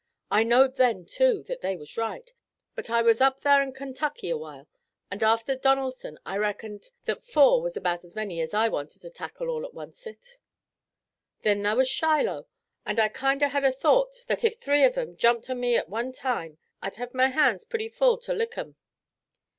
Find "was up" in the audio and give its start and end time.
3.03-3.39